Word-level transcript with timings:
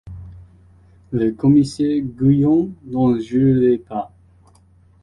Le 1.11 1.31
commissaire 1.31 2.01
Guillaume 2.01 2.73
n'en 2.85 3.19
jurerait 3.19 3.77
pas. 3.77 4.11